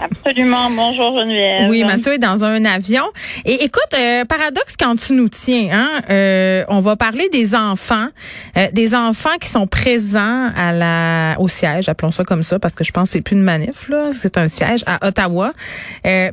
[0.00, 0.70] Absolument.
[0.70, 1.68] Bonjour Geneviève.
[1.68, 3.04] Oui, Mathieu est dans un avion.
[3.44, 8.08] Et écoute, euh, paradoxe quand tu nous tiens, hein, euh, on va parler des enfants,
[8.56, 12.74] euh, des enfants qui sont présents à la au siège, appelons ça comme ça, parce
[12.74, 15.52] que je pense que c'est plus une manif là, c'est un siège à Ottawa.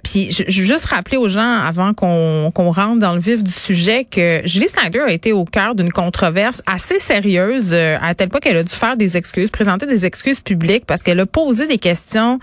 [0.04, 3.44] puis je, je, veux juste rappeler aux gens avant qu'on qu'on rentre dans le vif
[3.44, 8.30] du sujet que Julie Snyder a été au cœur d'une controverse assez sérieuse à tel
[8.30, 11.68] point qu'elle a dû faire des excuses, présenter des excuses publiques parce qu'elle a posé
[11.68, 12.40] des questions.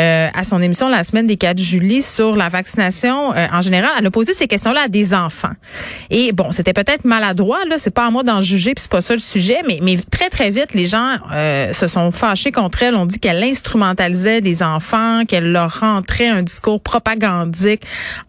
[0.00, 3.90] Euh, à son émission la semaine des 4 juillet sur la vaccination euh, en général.
[3.98, 5.52] Elle a posé ces questions-là à des enfants.
[6.08, 9.02] Et bon, c'était peut-être maladroit, là, c'est pas à moi d'en juger, puis c'est pas
[9.02, 12.82] ça le sujet, mais, mais très, très vite, les gens euh, se sont fâchés contre
[12.82, 12.94] elle.
[12.94, 17.82] On dit qu'elle instrumentalisait les enfants, qu'elle leur rentrait un discours propagandique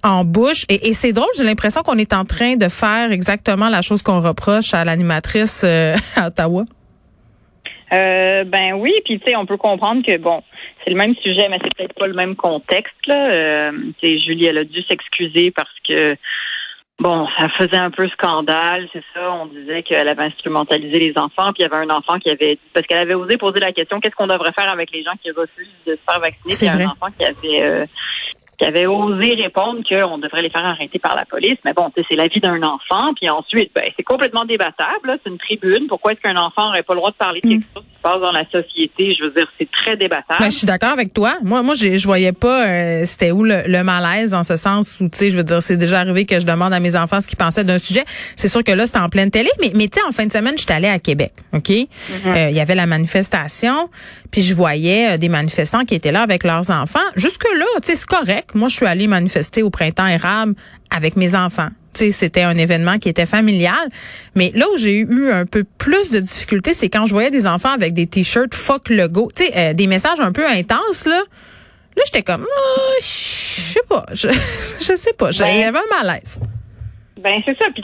[0.04, 0.66] en bouche.
[0.68, 4.02] Et, et c'est drôle, j'ai l'impression qu'on est en train de faire exactement la chose
[4.02, 5.64] qu'on reproche à l'animatrice
[6.16, 6.66] à Ottawa.
[7.94, 10.42] Euh, ben oui, puis tu sais, on peut comprendre que bon,
[10.84, 12.96] c'est le même sujet, mais c'est peut-être pas le même contexte.
[13.08, 13.32] Là.
[13.32, 13.72] Euh,
[14.02, 16.16] Julie, elle a dû s'excuser parce que
[17.00, 19.34] bon, ça faisait un peu scandale, c'est ça.
[19.34, 22.58] On disait qu'elle avait instrumentalisé les enfants, puis il y avait un enfant qui avait
[22.74, 25.32] parce qu'elle avait osé poser la question qu'est-ce qu'on devrait faire avec les gens qui
[25.32, 26.70] refusent de se faire vacciner?
[26.70, 27.86] A un enfant qui avait euh,
[28.62, 31.58] qui avait osé répondre qu'on devrait les faire arrêter par la police.
[31.66, 33.12] Mais bon, c'est la vie d'un enfant.
[33.16, 35.18] Puis ensuite, ben, c'est complètement débattable.
[35.24, 35.88] C'est une tribune.
[35.88, 37.74] Pourquoi est-ce qu'un enfant n'aurait pas le droit de parler de quelque mm.
[37.74, 39.16] chose qui se passe dans la société?
[39.18, 40.42] Je veux dire, c'est très débattable.
[40.42, 41.34] Ben, je suis d'accord avec toi.
[41.42, 45.18] Moi, moi, je voyais pas euh, c'était où le, malaise en ce sens où, tu
[45.18, 47.40] sais, je veux dire, c'est déjà arrivé que je demande à mes enfants ce qu'ils
[47.40, 48.04] pensaient d'un sujet.
[48.36, 49.50] C'est sûr que là, c'était en pleine télé.
[49.60, 51.34] Mais, mais tu sais, en fin de semaine, j'étais allée à Québec.
[51.54, 51.68] OK?
[51.68, 51.88] Mm-hmm.
[52.28, 53.90] Euh, il y avait la manifestation.
[54.30, 57.00] Puis je voyais euh, des manifestants qui étaient là avec leurs enfants.
[57.16, 58.51] Jusque-là, tu sais, c'est correct.
[58.56, 60.56] Moi, je suis allée manifester au printemps érable
[60.96, 61.70] avec mes enfants.
[61.94, 63.90] Tu sais, c'était un événement qui était familial.
[64.36, 67.48] Mais là où j'ai eu un peu plus de difficultés, c'est quand je voyais des
[67.48, 69.30] enfants avec des t-shirts fuck le go.
[69.36, 71.22] Tu sais, euh, des messages un peu intenses, là.
[71.98, 74.30] Là, j'étais comme, oh, je sais pas, je,
[74.80, 76.42] je sais pas, j'avais un malaise.
[77.22, 77.66] Ben c'est ça.
[77.74, 77.84] Puis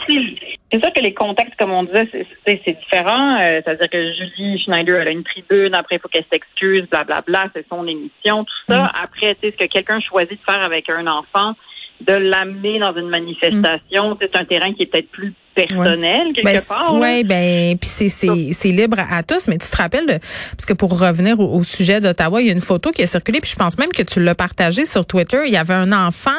[0.70, 2.08] c'est sûr que les contextes, comme on disait,
[2.46, 3.40] c'est différent.
[3.40, 5.74] Euh, C'est-à-dire que Julie Schneider, elle a une tribune.
[5.74, 7.48] Après, il faut qu'elle s'excuse, blablabla.
[7.54, 8.84] C'est son émission, tout ça.
[8.84, 8.90] Mm.
[9.02, 11.54] Après, tu sais, ce que quelqu'un choisit de faire avec un enfant,
[12.00, 16.60] de l'amener dans une manifestation, c'est un terrain qui est peut-être plus personnel quelque ben,
[16.68, 16.94] part.
[16.94, 20.18] Oui, ben puis c'est c'est libre à tous, mais tu te rappelles de,
[20.52, 23.40] parce que pour revenir au, sujet d'Ottawa, il y a une photo qui a circulé,
[23.40, 25.42] puis je pense même que tu l'as partagée sur Twitter.
[25.46, 26.30] Il y avait un enfant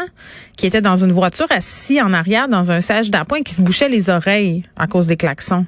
[0.55, 3.89] qui était dans une voiture assis en arrière dans un siège d'appoint qui se bouchait
[3.89, 5.65] les oreilles à cause des klaxons.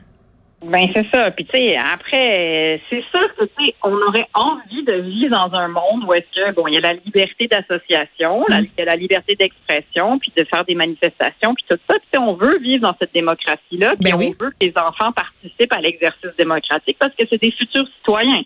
[0.63, 1.31] Ben c'est ça.
[1.31, 5.57] Puis tu sais, après, c'est sûr que tu sais, on aurait envie de vivre dans
[5.57, 8.65] un monde où est-ce que bon, il y a la liberté d'association, mm.
[8.65, 11.97] il y a la liberté d'expression, puis de faire des manifestations, puis tout ça.
[12.11, 15.73] Puis on veut vivre dans cette démocratie-là, puis ben on veut que les enfants participent
[15.73, 18.43] à l'exercice démocratique parce que c'est des futurs citoyens.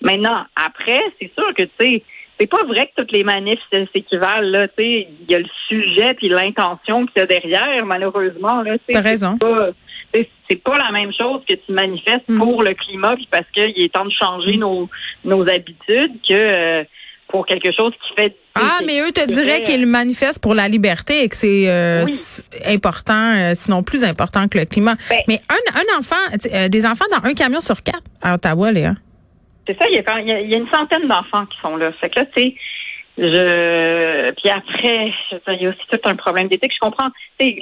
[0.00, 2.02] Maintenant, après, c'est sûr que tu sais
[2.38, 5.48] c'est pas vrai que toutes les manifs s'équivalent là, tu sais, il y a le
[5.68, 9.38] sujet puis l'intention qu'il y a derrière malheureusement là, T'as raison
[10.48, 12.38] c'est pas la même chose que tu manifestes mm.
[12.38, 14.88] pour le climat puis parce qu'il est temps de changer nos,
[15.24, 16.84] nos habitudes que euh,
[17.28, 21.24] pour quelque chose qui fait ah, mais eux te diraient qu'ils manifestent pour la liberté
[21.24, 22.06] et que c'est euh,
[22.66, 24.94] important, euh, sinon plus important que le climat.
[25.10, 28.94] Ben mais un, un enfant, des enfants dans un camion sur quatre à Ottawa, Léa.
[29.66, 31.92] C'est ça, il y, a, il y a une centaine d'enfants qui sont là.
[32.00, 32.54] Fait que là, tu
[33.18, 36.72] Je puis après, je veux dire, il y a aussi tout un problème d'éthique.
[36.74, 37.08] Je comprends.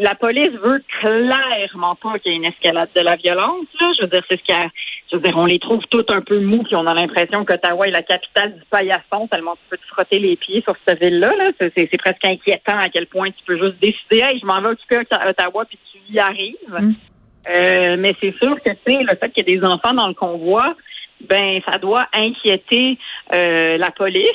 [0.01, 3.67] La police veut clairement pas qu'il y ait une escalade de la violence.
[3.81, 3.93] Là.
[3.99, 4.69] Je veux dire, c'est ce qu'il y a.
[5.11, 7.87] Je veux dire, on les trouve tous un peu mous, puis on a l'impression qu'Ottawa
[7.87, 11.31] est la capitale du paillasson, tellement tu peux te frotter les pieds sur cette ville-là.
[11.37, 11.51] Là.
[11.59, 14.97] C'est presque inquiétant à quel point tu peux juste décider, hey, je m'en vais occuper
[15.11, 16.57] à Ottawa, puis tu y arrives.
[16.69, 16.93] Mm.
[17.49, 20.09] Euh, mais c'est sûr que tu sais, le fait qu'il y ait des enfants dans
[20.09, 20.75] le convoi,
[21.29, 22.99] ben ça doit inquiéter
[23.35, 24.29] euh, la police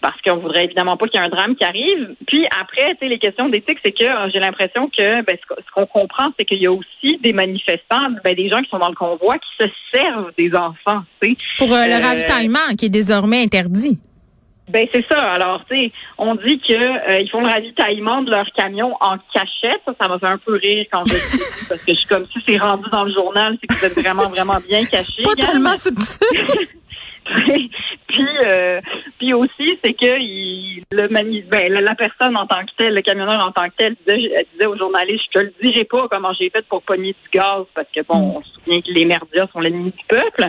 [0.00, 2.14] parce qu'on voudrait évidemment pas qu'il y ait un drame qui arrive.
[2.26, 5.70] Puis après, tu sais, les questions d'éthique, c'est que euh, j'ai l'impression que ben, ce
[5.74, 8.88] qu'on- comprend, c'est qu'il y a aussi des manifestants, ben, des gens qui sont dans
[8.88, 11.02] le convoi qui se servent des enfants.
[11.20, 11.36] Tu sais.
[11.58, 13.98] Pour euh, le Euh, ravitaillement qui est désormais interdit.
[14.70, 15.18] Ben c'est ça.
[15.18, 19.16] Alors, tu sais, on dit que euh, ils font le ravitaillement de leur camion en
[19.34, 19.80] cachette.
[19.84, 22.26] Ça, ça m'a fait un peu rire quand je dit, parce que je suis comme
[22.32, 25.22] si c'est rendu dans le journal, c'est que vous êtes vraiment, vraiment bien cachés.
[25.22, 26.68] Pas tellement subtil.
[29.20, 33.46] puis, aussi, c'est que il, le ben, la, personne en tant que telle, le camionneur
[33.46, 36.32] en tant que tel, disait, elle disait aux journalistes, je te le dirai pas comment
[36.32, 39.46] j'ai fait pour pogner du gaz, parce que bon, on se souvient que les merdias
[39.52, 40.48] sont l'ennemi du peuple.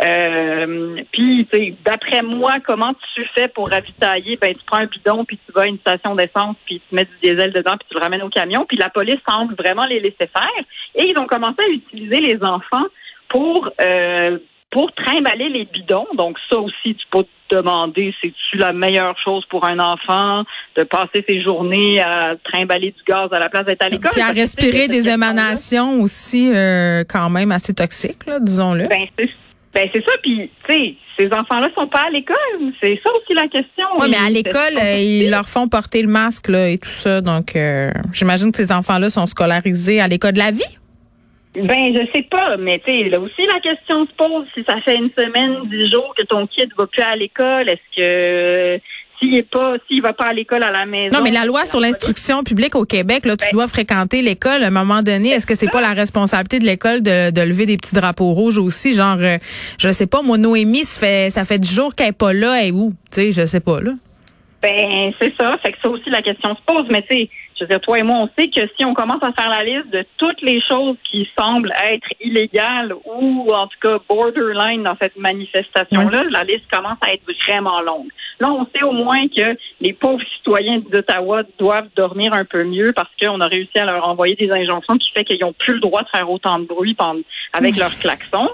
[0.00, 1.46] Euh, puis,
[1.84, 4.38] d'après moi, comment tu fais pour ravitailler?
[4.40, 7.04] Ben, tu prends un bidon, puis tu vas à une station d'essence, puis tu mets
[7.04, 8.64] du diesel dedans, puis tu le ramènes au camion.
[8.66, 10.64] Puis la police semble vraiment les laisser faire.
[10.94, 12.86] Et ils ont commencé à utiliser les enfants
[13.28, 14.38] pour euh,
[14.70, 16.06] pour trimballer les bidons.
[16.14, 20.44] Donc ça aussi, tu peux te demander, c'est-tu la meilleure chose pour un enfant
[20.76, 24.12] de passer ses journées à trimballer du gaz à la place d'être à l'école?
[24.12, 28.88] Puis à respirer des émanations aussi euh, quand même assez toxiques, là, disons-le.
[28.88, 29.30] Ben c'est
[29.74, 30.12] ben, c'est ça.
[30.22, 32.72] Puis tu sais, ces enfants-là sont pas à l'école.
[32.82, 33.86] C'est ça aussi la question.
[33.98, 37.20] Oui, mais à l'école, euh, ils leur font porter le masque là, et tout ça.
[37.20, 40.78] Donc, euh, j'imagine que ces enfants-là sont scolarisés à l'école de la vie.
[41.62, 44.80] Ben, je sais pas, mais tu sais, là aussi la question se pose si ça
[44.82, 48.80] fait une semaine, dix jours que ton kid va plus à l'école, est-ce que
[49.18, 51.16] s'il est pas, s'il va pas à l'école à la maison?
[51.18, 54.62] Non, mais la loi sur l'instruction publique au Québec, là, tu Ben- dois fréquenter l'école.
[54.62, 57.66] À un moment donné, est-ce que c'est pas la responsabilité de l'école de, de lever
[57.66, 59.36] des petits drapeaux rouges aussi, genre, euh,
[59.78, 62.60] je sais pas, moi Noémie, ça fait ça fait dix jours qu'elle est pas là,
[62.62, 62.90] elle est où?
[63.12, 63.90] Tu sais, je sais pas là.
[64.62, 65.56] Ben, c'est ça.
[65.62, 66.86] Fait que ça aussi, la question se pose.
[66.90, 67.28] Mais tu sais,
[67.58, 69.64] je veux dire, toi et moi, on sait que si on commence à faire la
[69.64, 74.96] liste de toutes les choses qui semblent être illégales ou, en tout cas, borderline dans
[75.00, 78.08] cette manifestation-là, la liste commence à être vraiment longue.
[78.40, 82.92] Là, on sait au moins que les pauvres citoyens d'Ottawa doivent dormir un peu mieux
[82.94, 85.80] parce qu'on a réussi à leur envoyer des injonctions qui fait qu'ils n'ont plus le
[85.80, 86.96] droit de faire autant de bruit
[87.52, 88.50] avec leurs klaxons.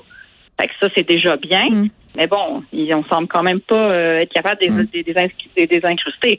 [0.60, 1.66] Fait que ça, c'est déjà bien.
[1.70, 1.88] Mm.
[2.16, 4.86] Mais bon, ils, on semble quand même pas euh, être capable de Mm.
[4.92, 5.14] des, des,
[5.56, 6.38] des, des incruster.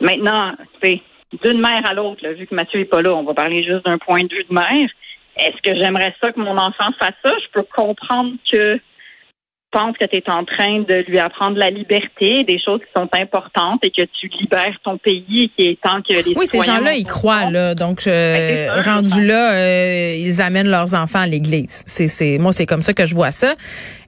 [0.00, 0.52] Maintenant,
[0.82, 1.02] tu sais,
[1.42, 3.98] d'une mère à l'autre, vu que Mathieu est pas là, on va parler juste d'un
[3.98, 4.88] point de vue de mère.
[5.36, 7.32] Est-ce que j'aimerais ça que mon enfant fasse ça?
[7.42, 8.78] Je peux comprendre que
[9.74, 12.92] tu penses que tu es en train de lui apprendre la liberté, des choses qui
[12.96, 16.94] sont importantes et que tu libères ton pays est temps que les Oui, ces gens-là,
[16.94, 17.74] ils croient là.
[17.74, 21.82] Donc, euh, Ben, ça, rendu là, euh, ils amènent leurs enfants à l'église.
[21.86, 23.54] C'est, c'est, moi, c'est comme ça que je vois ça.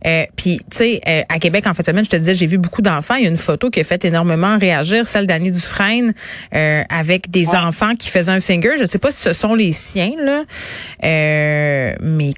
[0.06, 2.58] Euh, Puis, tu sais, euh, à Québec, en fait, semaine, je te disais, j'ai vu
[2.58, 3.16] beaucoup d'enfants.
[3.16, 6.14] Il y a une photo qui a fait énormément réagir, celle d'Annie Dufresne,
[6.54, 7.56] euh, avec des Ouais.
[7.58, 8.76] enfants qui faisaient un finger.
[8.78, 10.44] Je sais pas si ce sont les siens là,
[11.04, 12.30] euh, mais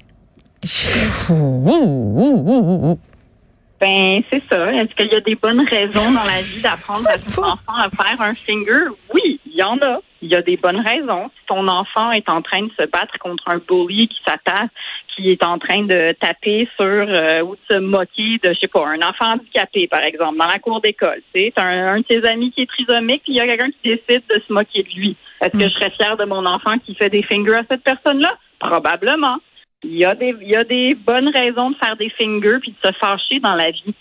[3.79, 4.73] Ben, c'est ça.
[4.73, 7.89] Est-ce qu'il y a des bonnes raisons dans la vie d'apprendre à son enfant à
[7.89, 8.89] faire un finger?
[9.13, 9.99] Oui, il y en a.
[10.21, 11.29] Il y a des bonnes raisons.
[11.39, 14.69] Si ton enfant est en train de se battre contre un bully qui s'attaque,
[15.15, 18.67] qui est en train de taper sur euh, ou de se moquer de, je sais
[18.67, 21.21] pas, un enfant handicapé, par exemple, dans la cour d'école.
[21.33, 23.47] Tu sais, t'as un, un de tes amis qui est trisomique, puis il y a
[23.47, 25.15] quelqu'un qui décide de se moquer de lui.
[25.41, 28.35] Est-ce que je serais fière de mon enfant qui fait des fingers à cette personne-là?
[28.59, 29.37] Probablement.
[29.83, 32.71] Il y a des, il y a des bonnes raisons de faire des fingers puis
[32.71, 33.93] de se fâcher dans la vie.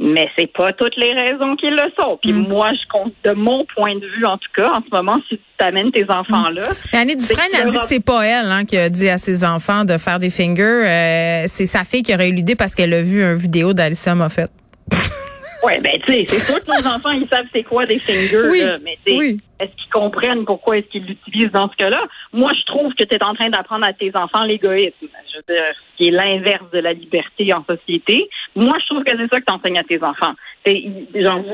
[0.00, 2.20] Mais c'est pas toutes les raisons qui le sont.
[2.22, 2.46] Puis Mm.
[2.46, 5.36] moi, je compte de mon point de vue, en tout cas, en ce moment, si
[5.38, 8.46] tu t'amènes tes enfants là, Mais Annie Dufresne C'est a dit que c'est pas elle
[8.46, 10.62] hein, qui a dit à ses enfants de faire des fingers.
[10.62, 14.14] Euh, c'est sa fille qui aurait eu l'idée parce qu'elle a vu une vidéo d'Alicia
[14.14, 14.50] Moffett.
[15.62, 18.48] ouais, ben tu sais, c'est sûr que nos enfants, ils savent c'est quoi des fingers,
[18.50, 19.36] Oui, là, mais tu sais, oui.
[19.60, 22.04] est-ce qu'ils comprennent pourquoi est-ce qu'ils l'utilisent dans ce cas-là?
[22.32, 24.92] Moi, je trouve que tu es en train d'apprendre à tes enfants l'égoïsme.
[25.00, 28.28] Je veux dire, ce qui est l'inverse de la liberté en société.
[28.56, 30.34] Moi, je trouve que c'est ça que tu enseignes à tes enfants.
[30.66, 31.44] Genre,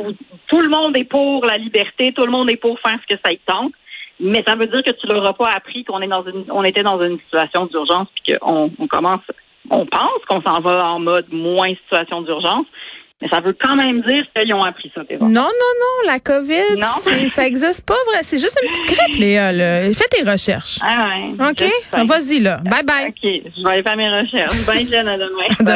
[0.49, 3.21] tout le monde est pour la liberté, tout le monde est pour faire ce que
[3.25, 3.73] ça y tente.
[4.21, 6.63] Mais ça veut dire que tu leur as pas appris qu'on est dans une, on
[6.63, 9.23] était dans une situation d'urgence puis qu'on on commence,
[9.71, 12.67] on pense qu'on s'en va en mode moins situation d'urgence.
[13.25, 15.27] Mais ça veut quand même dire qu'ils ont appris ça, tes enfants.
[15.29, 16.87] Non, non, non, la COVID, Non.
[17.29, 18.19] ça existe pas vrai.
[18.23, 19.51] C'est juste une petite grippe, Léa.
[19.51, 19.85] Là.
[19.95, 20.79] Fais tes recherches.
[20.83, 21.51] Ah ouais.
[21.51, 22.07] OK?
[22.07, 22.59] Vas-y, là.
[22.59, 23.09] Bye bye.
[23.09, 23.15] OK.
[23.23, 24.67] Je vais aller faire mes recherches.
[24.67, 25.29] Bye, Jen, à demain.
[25.59, 25.65] À demain.
[25.65, 25.73] Bye.